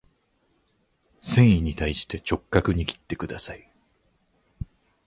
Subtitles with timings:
[1.19, 3.71] 繊維に対して直角に切ってください